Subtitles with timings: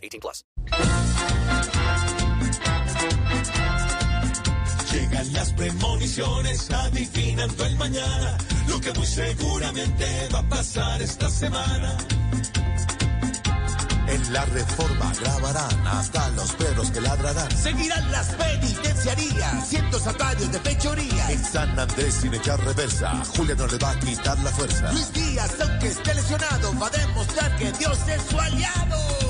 [0.00, 0.44] 18 plus.
[4.92, 11.96] Llegan las premoniciones adivinando el mañana, lo que muy seguramente va a pasar esta semana.
[14.10, 17.48] En la reforma grabarán hasta los perros que ladrarán.
[17.56, 21.30] Seguirán las penitenciarías, cientos atarios de fechoría.
[21.30, 24.90] En San Andrés sin echar reversa, Julia no le va a quitar la fuerza.
[24.92, 29.29] Luis Díaz, aunque esté lesionado, va a demostrar que Dios es su aliado.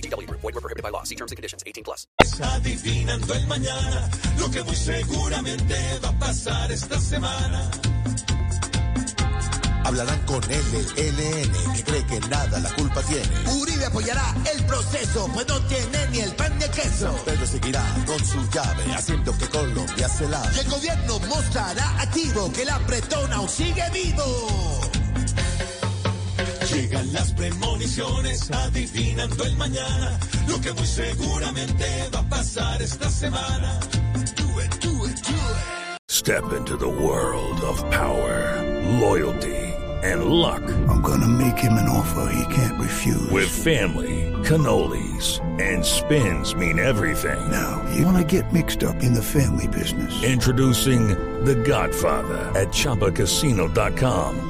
[0.00, 0.30] BGW.
[0.30, 1.02] Void were prohibited by law.
[1.04, 1.62] See terms and conditions.
[1.66, 2.06] 18 plus.
[2.40, 7.70] Adivinando el mañana, lo que muy seguramente va a pasar esta semana.
[9.84, 13.26] Hablarán con LLN, que cree que nada la culpa tiene.
[13.60, 17.12] Uribe apoyará el proceso, pues no tiene ni el pan de queso.
[17.24, 20.54] Pedro seguirá con su llave, haciendo que Colombia se lave.
[20.54, 24.80] Y el gobierno mostrará activo que la pretona aún sigue vivo.
[26.72, 27.32] Llegan las
[27.80, 33.80] premoniciones adivinando el mañana, lo que muy seguramente va a pasar esta semana.
[34.36, 35.98] Do it, do it, do it.
[36.08, 38.62] Step into the world of power,
[39.00, 39.56] loyalty,
[40.02, 40.62] and luck.
[40.88, 43.30] I'm gonna make him an offer he can't refuse.
[43.30, 47.50] With family, cannolis, and spins mean everything.
[47.50, 50.22] Now, you wanna get mixed up in the family business.
[50.22, 51.08] Introducing
[51.44, 54.49] The Godfather at ChumbaCasino.com.